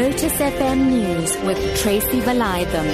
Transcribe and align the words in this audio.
Lotus 0.00 0.32
FM 0.32 0.88
News 0.88 1.36
with 1.44 1.58
Tracy 1.78 2.22
Valaydham. 2.22 2.86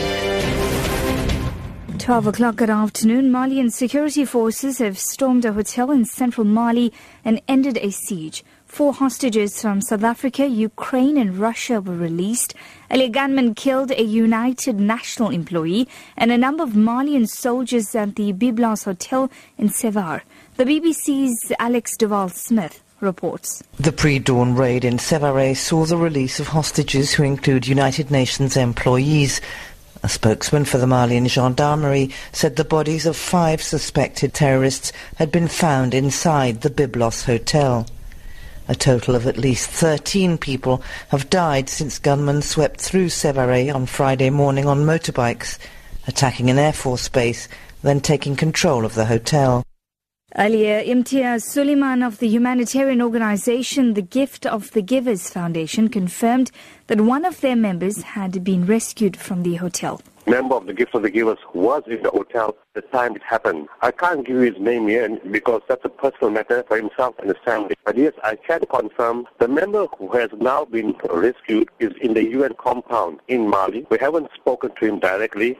12 2.00 2.26
o'clock 2.26 2.60
at 2.60 2.68
afternoon. 2.68 3.30
Malian 3.30 3.70
security 3.70 4.24
forces 4.24 4.78
have 4.78 4.98
stormed 4.98 5.44
a 5.44 5.52
hotel 5.52 5.92
in 5.92 6.04
central 6.04 6.44
Mali 6.44 6.92
and 7.24 7.40
ended 7.46 7.78
a 7.78 7.92
siege. 7.92 8.44
Four 8.64 8.92
hostages 8.92 9.62
from 9.62 9.82
South 9.82 10.02
Africa, 10.02 10.48
Ukraine, 10.48 11.16
and 11.16 11.38
Russia 11.38 11.80
were 11.80 11.94
released. 11.94 12.54
A 12.90 13.08
gunman 13.08 13.54
killed 13.54 13.92
a 13.92 14.02
United 14.02 14.80
National 14.80 15.30
employee 15.30 15.86
and 16.16 16.32
a 16.32 16.38
number 16.38 16.64
of 16.64 16.74
Malian 16.74 17.28
soldiers 17.28 17.94
at 17.94 18.16
the 18.16 18.32
Byblos 18.32 18.84
Hotel 18.84 19.30
in 19.58 19.68
Sévaré. 19.68 20.22
The 20.56 20.64
BBC's 20.64 21.52
Alex 21.60 21.96
Duval 21.96 22.30
Smith 22.30 22.82
reports. 23.00 23.62
The 23.78 23.92
pre-dawn 23.92 24.54
raid 24.54 24.84
in 24.84 24.98
Sévaré 24.98 25.56
saw 25.56 25.84
the 25.84 25.96
release 25.96 26.40
of 26.40 26.48
hostages 26.48 27.12
who 27.12 27.22
include 27.22 27.66
United 27.66 28.10
Nations 28.10 28.56
employees. 28.56 29.40
A 30.02 30.08
spokesman 30.08 30.64
for 30.64 30.78
the 30.78 30.86
Malian 30.86 31.26
gendarmerie 31.26 32.12
said 32.32 32.56
the 32.56 32.64
bodies 32.64 33.06
of 33.06 33.16
five 33.16 33.62
suspected 33.62 34.34
terrorists 34.34 34.92
had 35.16 35.32
been 35.32 35.48
found 35.48 35.94
inside 35.94 36.60
the 36.60 36.70
Byblos 36.70 37.24
hotel. 37.24 37.86
A 38.68 38.74
total 38.74 39.14
of 39.14 39.26
at 39.26 39.38
least 39.38 39.70
13 39.70 40.38
people 40.38 40.82
have 41.08 41.30
died 41.30 41.68
since 41.68 41.98
gunmen 41.98 42.42
swept 42.42 42.80
through 42.80 43.06
Sévaré 43.06 43.72
on 43.72 43.86
Friday 43.86 44.30
morning 44.30 44.66
on 44.66 44.84
motorbikes, 44.84 45.58
attacking 46.08 46.50
an 46.50 46.58
Air 46.58 46.72
Force 46.72 47.08
base, 47.08 47.48
then 47.82 48.00
taking 48.00 48.34
control 48.34 48.84
of 48.84 48.94
the 48.94 49.06
hotel. 49.06 49.64
Earlier, 50.38 50.82
Imtiaz 50.82 51.44
Sooliman 51.46 52.06
of 52.06 52.18
the 52.18 52.28
humanitarian 52.28 53.00
organization 53.00 53.94
The 53.94 54.02
Gift 54.02 54.44
of 54.44 54.70
the 54.72 54.82
Givers 54.82 55.30
Foundation 55.30 55.88
confirmed 55.88 56.50
that 56.88 57.00
one 57.00 57.24
of 57.24 57.40
their 57.40 57.56
members 57.56 58.02
had 58.02 58.44
been 58.44 58.66
rescued 58.66 59.16
from 59.16 59.44
the 59.44 59.54
hotel. 59.54 60.02
Member 60.26 60.56
of 60.56 60.66
the 60.66 60.74
Gift 60.74 60.94
of 60.94 61.00
the 61.00 61.10
Givers 61.10 61.38
was 61.54 61.84
in 61.86 62.02
the 62.02 62.10
hotel 62.10 62.54
the 62.74 62.82
time 62.82 63.16
it 63.16 63.22
happened. 63.22 63.68
I 63.80 63.92
can't 63.92 64.26
give 64.26 64.36
you 64.36 64.52
his 64.52 64.60
name 64.60 64.88
here 64.88 65.08
because 65.30 65.62
that's 65.68 65.86
a 65.86 65.88
personal 65.88 66.28
matter 66.28 66.62
for 66.68 66.76
himself 66.76 67.14
and 67.18 67.28
his 67.28 67.38
family. 67.42 67.74
But 67.86 67.96
yes, 67.96 68.12
I 68.22 68.36
can 68.36 68.60
confirm 68.68 69.26
the 69.38 69.48
member 69.48 69.86
who 69.96 70.12
has 70.12 70.28
now 70.38 70.66
been 70.66 70.96
rescued 71.10 71.70
is 71.78 71.92
in 72.02 72.12
the 72.12 72.28
UN 72.32 72.52
compound 72.58 73.20
in 73.28 73.48
Mali. 73.48 73.86
We 73.90 73.96
haven't 73.98 74.28
spoken 74.34 74.72
to 74.80 74.86
him 74.86 74.98
directly. 74.98 75.56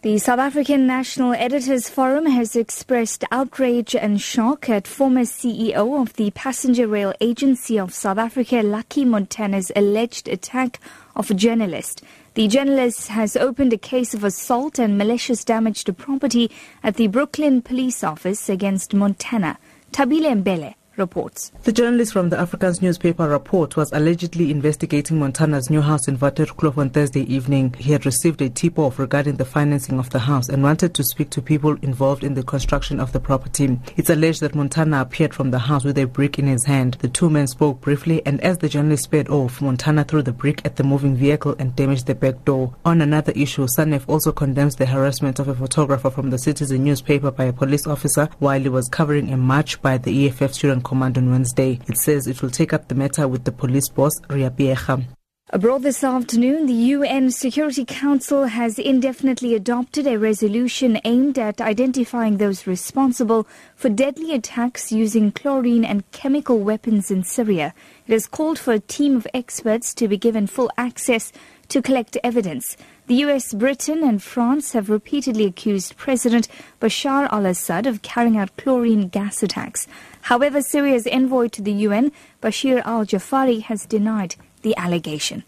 The 0.00 0.16
South 0.18 0.38
African 0.38 0.86
National 0.86 1.32
Editors 1.32 1.88
Forum 1.88 2.26
has 2.26 2.54
expressed 2.54 3.24
outrage 3.32 3.96
and 3.96 4.20
shock 4.20 4.68
at 4.70 4.86
former 4.86 5.22
CEO 5.22 6.00
of 6.00 6.12
the 6.12 6.30
Passenger 6.30 6.86
Rail 6.86 7.12
Agency 7.20 7.80
of 7.80 7.92
South 7.92 8.16
Africa, 8.16 8.62
Lucky 8.62 9.04
Montana's 9.04 9.72
alleged 9.74 10.28
attack 10.28 10.78
of 11.16 11.32
a 11.32 11.34
journalist. 11.34 12.00
The 12.34 12.46
journalist 12.46 13.08
has 13.08 13.36
opened 13.36 13.72
a 13.72 13.76
case 13.76 14.14
of 14.14 14.22
assault 14.22 14.78
and 14.78 14.96
malicious 14.96 15.44
damage 15.44 15.82
to 15.82 15.92
property 15.92 16.48
at 16.84 16.94
the 16.94 17.08
Brooklyn 17.08 17.60
Police 17.60 18.04
Office 18.04 18.48
against 18.48 18.94
Montana. 18.94 19.58
Tabile 19.90 20.40
Mbele 20.40 20.76
reports. 20.98 21.52
The 21.64 21.72
journalist 21.72 22.12
from 22.12 22.30
the 22.30 22.36
Afrikaans 22.36 22.82
newspaper 22.82 23.28
Rapport 23.28 23.68
was 23.76 23.92
allegedly 23.92 24.50
investigating 24.50 25.18
Montana's 25.18 25.70
new 25.70 25.80
house 25.80 26.08
in 26.08 26.18
Waterkloof 26.18 26.76
on 26.78 26.90
Thursday 26.90 27.22
evening. 27.22 27.74
He 27.78 27.92
had 27.92 28.06
received 28.06 28.42
a 28.42 28.48
tip-off 28.48 28.98
regarding 28.98 29.36
the 29.36 29.44
financing 29.44 29.98
of 29.98 30.10
the 30.10 30.18
house 30.18 30.48
and 30.48 30.62
wanted 30.62 30.94
to 30.94 31.04
speak 31.04 31.30
to 31.30 31.42
people 31.42 31.76
involved 31.82 32.24
in 32.24 32.34
the 32.34 32.42
construction 32.42 33.00
of 33.00 33.12
the 33.12 33.20
property. 33.20 33.78
It's 33.96 34.10
alleged 34.10 34.40
that 34.40 34.54
Montana 34.54 35.00
appeared 35.00 35.34
from 35.34 35.50
the 35.50 35.58
house 35.58 35.84
with 35.84 35.98
a 35.98 36.06
brick 36.06 36.38
in 36.38 36.46
his 36.46 36.64
hand. 36.64 36.94
The 37.00 37.08
two 37.08 37.30
men 37.30 37.46
spoke 37.46 37.80
briefly 37.80 38.22
and 38.26 38.40
as 38.40 38.58
the 38.58 38.68
journalist 38.68 39.04
sped 39.04 39.28
off, 39.28 39.60
Montana 39.60 40.04
threw 40.04 40.22
the 40.22 40.32
brick 40.32 40.62
at 40.64 40.76
the 40.76 40.84
moving 40.84 41.16
vehicle 41.16 41.54
and 41.58 41.74
damaged 41.76 42.06
the 42.06 42.14
back 42.14 42.44
door. 42.44 42.74
On 42.84 43.00
another 43.00 43.32
issue, 43.32 43.66
SANEF 43.66 44.08
also 44.08 44.32
condemns 44.32 44.76
the 44.76 44.86
harassment 44.86 45.38
of 45.38 45.48
a 45.48 45.54
photographer 45.54 46.10
from 46.10 46.30
the 46.30 46.38
Citizen 46.38 46.84
newspaper 46.84 47.30
by 47.30 47.44
a 47.44 47.52
police 47.52 47.86
officer 47.86 48.28
while 48.38 48.60
he 48.60 48.68
was 48.68 48.88
covering 48.88 49.32
a 49.32 49.36
march 49.36 49.80
by 49.82 49.98
the 49.98 50.26
EFF 50.26 50.54
student 50.54 50.84
Command 50.88 51.18
on 51.18 51.30
Wednesday. 51.30 51.78
It 51.86 51.98
says 51.98 52.26
it 52.26 52.40
will 52.40 52.48
take 52.48 52.72
up 52.72 52.88
the 52.88 52.94
matter 52.94 53.28
with 53.28 53.44
the 53.44 53.52
police 53.52 53.90
boss, 53.90 54.14
Riah 54.30 54.50
Phiyega. 54.50 55.17
Abroad 55.50 55.82
this 55.82 56.04
afternoon, 56.04 56.66
the 56.66 56.74
UN 56.74 57.30
Security 57.30 57.82
Council 57.82 58.44
has 58.44 58.78
indefinitely 58.78 59.54
adopted 59.54 60.06
a 60.06 60.18
resolution 60.18 61.00
aimed 61.06 61.38
at 61.38 61.62
identifying 61.62 62.36
those 62.36 62.66
responsible 62.66 63.48
for 63.74 63.88
deadly 63.88 64.34
attacks 64.34 64.92
using 64.92 65.32
chlorine 65.32 65.86
and 65.86 66.10
chemical 66.10 66.58
weapons 66.58 67.10
in 67.10 67.24
Syria. 67.24 67.72
It 68.06 68.12
has 68.12 68.26
called 68.26 68.58
for 68.58 68.74
a 68.74 68.78
team 68.78 69.16
of 69.16 69.26
experts 69.32 69.94
to 69.94 70.06
be 70.06 70.18
given 70.18 70.46
full 70.46 70.70
access 70.76 71.32
to 71.68 71.80
collect 71.80 72.18
evidence. 72.22 72.76
The 73.06 73.22
US, 73.24 73.54
Britain, 73.54 74.02
and 74.02 74.22
France 74.22 74.72
have 74.72 74.90
repeatedly 74.90 75.46
accused 75.46 75.96
President 75.96 76.46
Bashar 76.78 77.26
al 77.32 77.46
Assad 77.46 77.86
of 77.86 78.02
carrying 78.02 78.36
out 78.36 78.54
chlorine 78.58 79.08
gas 79.08 79.42
attacks. 79.42 79.86
However, 80.20 80.60
Syria's 80.60 81.06
envoy 81.06 81.48
to 81.48 81.62
the 81.62 81.72
UN, 81.72 82.12
Bashir 82.42 82.82
al 82.84 83.06
Jafari, 83.06 83.62
has 83.62 83.86
denied 83.86 84.36
the 84.62 84.76
allegation. 84.76 85.42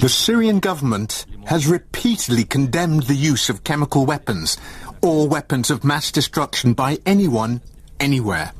The 0.00 0.08
Syrian 0.08 0.60
government 0.60 1.26
has 1.46 1.66
repeatedly 1.66 2.44
condemned 2.44 3.04
the 3.04 3.14
use 3.14 3.48
of 3.48 3.64
chemical 3.64 4.06
weapons 4.06 4.56
or 5.02 5.28
weapons 5.28 5.70
of 5.70 5.84
mass 5.84 6.10
destruction 6.10 6.74
by 6.74 6.98
anyone, 7.06 7.60
anywhere. 8.00 8.52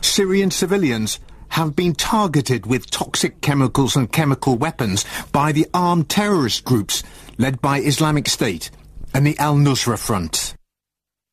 Syrian 0.00 0.50
civilians 0.50 1.18
have 1.48 1.74
been 1.74 1.94
targeted 1.94 2.66
with 2.66 2.90
toxic 2.90 3.40
chemicals 3.40 3.96
and 3.96 4.10
chemical 4.12 4.56
weapons 4.56 5.04
by 5.32 5.52
the 5.52 5.66
armed 5.74 6.08
terrorist 6.08 6.64
groups 6.64 7.02
led 7.38 7.60
by 7.60 7.78
Islamic 7.80 8.28
State 8.28 8.70
and 9.12 9.26
the 9.26 9.36
Al-Nusra 9.38 9.98
Front. 9.98 10.54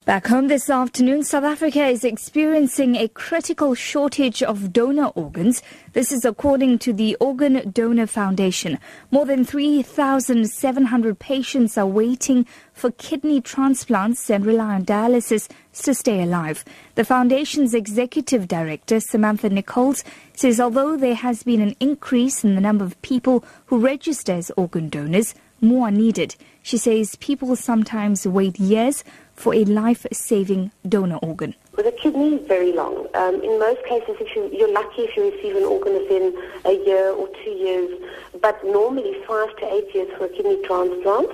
Back 0.08 0.28
home 0.28 0.48
this 0.48 0.70
afternoon, 0.70 1.24
South 1.24 1.44
Africa 1.44 1.86
is 1.86 2.06
experiencing 2.06 2.96
a 2.96 3.10
critical 3.10 3.76
shortage 3.76 4.42
of 4.42 4.72
donor 4.72 5.08
organs. 5.16 5.62
This 5.92 6.14
is 6.14 6.24
according 6.24 6.80
to 6.80 6.94
the 6.94 7.16
Organ 7.16 7.70
Donor 7.72 8.08
Foundation. 8.08 8.80
More 9.12 9.26
than 9.26 9.44
3,700 9.44 11.20
patients 11.20 11.78
are 11.78 11.86
waiting 11.86 12.46
for 12.72 12.92
kidney 12.92 13.42
transplants 13.42 14.30
and 14.30 14.46
rely 14.46 14.76
on 14.76 14.86
dialysis 14.86 15.50
to 15.84 15.94
stay 15.94 16.22
alive. 16.22 16.64
The 16.96 17.06
foundation's 17.06 17.74
executive 17.74 18.48
director, 18.48 19.00
Samantha 19.00 19.50
Nichols, 19.50 20.04
says 20.34 20.60
although 20.60 20.98
there 20.98 21.16
has 21.16 21.44
been 21.44 21.62
an 21.62 21.76
increase 21.80 22.44
in 22.44 22.56
the 22.56 22.62
number 22.62 22.86
of 22.86 23.02
people 23.02 23.44
who 23.68 23.80
register 23.80 24.34
as 24.34 24.52
organ 24.58 24.90
donors, 24.90 25.36
more 25.62 25.88
are 25.88 25.92
needed. 25.92 26.36
She 26.62 26.78
says 26.78 27.16
people 27.16 27.56
sometimes 27.56 28.28
wait 28.28 28.60
years 28.60 29.04
for 29.34 29.54
a 29.54 29.64
life-saving 29.66 30.72
donor 30.88 31.18
organ. 31.18 31.56
With 31.76 31.86
a 31.86 31.92
kidney, 31.92 32.36
is 32.36 32.48
very 32.48 32.74
long. 32.74 33.08
Um, 33.14 33.36
in 33.36 33.60
most 33.60 33.84
cases, 33.86 34.18
if 34.20 34.36
you, 34.36 34.50
you're 34.52 34.72
lucky 34.72 35.04
if 35.04 35.16
you 35.16 35.32
receive 35.32 35.56
an 35.56 35.64
organ 35.64 35.94
within 35.94 36.36
a 36.66 36.74
year 36.86 37.12
or 37.12 37.28
two 37.44 37.52
years, 37.52 38.02
but 38.42 38.64
normally 38.66 39.16
five 39.28 39.56
to 39.58 39.74
eight 39.74 39.94
years 39.94 40.10
for 40.18 40.26
a 40.26 40.30
kidney 40.30 40.62
transplant, 40.64 41.30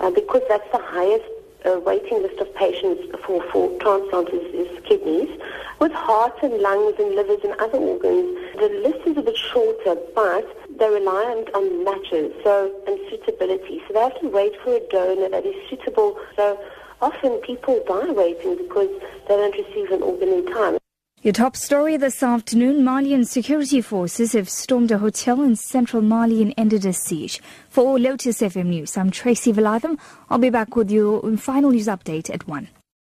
uh, 0.00 0.10
because 0.10 0.42
that's 0.48 0.70
the 0.70 0.78
highest 0.78 1.24
uh, 1.64 1.80
waiting 1.80 2.22
list 2.22 2.38
of 2.40 2.54
patients 2.54 3.02
for, 3.24 3.42
for 3.50 3.68
transplant 3.80 4.28
is, 4.30 4.54
is 4.54 4.84
kidneys. 4.84 5.40
With 5.80 5.92
heart 5.92 6.38
and 6.42 6.54
lungs 6.58 6.94
and 6.98 7.14
livers 7.14 7.40
and 7.44 7.54
other 7.60 7.78
organs, 7.78 8.36
the 8.58 8.68
list 8.82 9.06
is 9.06 9.16
a 9.16 9.22
bit 9.22 9.36
shorter, 9.36 9.96
but 10.14 10.46
they're 10.78 10.90
reliant 10.90 11.52
on 11.54 11.84
matches 11.84 12.32
so 12.42 12.74
and 12.86 12.98
suitability. 13.10 13.82
So 13.86 13.94
they 13.94 14.00
have 14.00 14.20
to 14.20 14.28
wait 14.28 14.52
for 14.62 14.74
a 14.74 14.80
donor 14.88 15.28
that 15.28 15.46
is 15.46 15.56
suitable. 15.68 16.18
So 16.36 16.58
often 17.00 17.38
people 17.38 17.82
die 17.86 18.10
waiting 18.10 18.56
because 18.56 18.90
they 19.28 19.36
don't 19.36 19.56
receive 19.56 19.90
an 19.90 20.02
organ 20.02 20.28
in 20.28 20.46
time. 20.46 20.78
Your 21.20 21.32
top 21.32 21.56
story 21.56 21.96
this 21.96 22.22
afternoon 22.22 22.84
Malian 22.84 23.24
security 23.24 23.80
forces 23.80 24.34
have 24.34 24.48
stormed 24.48 24.92
a 24.92 24.98
hotel 24.98 25.42
in 25.42 25.56
central 25.56 26.00
Mali 26.00 26.42
and 26.42 26.54
ended 26.56 26.86
a 26.86 26.92
siege. 26.92 27.40
For 27.68 27.98
Lotus 27.98 28.40
FM 28.40 28.66
News, 28.66 28.96
I'm 28.96 29.10
Tracy 29.10 29.52
Valaydham. 29.52 29.98
I'll 30.30 30.38
be 30.38 30.50
back 30.50 30.76
with 30.76 30.92
your 30.92 31.36
final 31.36 31.72
news 31.72 31.88
update 31.88 32.30
at 32.32 32.46
1. 32.46 32.68